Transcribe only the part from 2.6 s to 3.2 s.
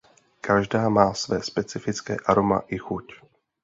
i chuť.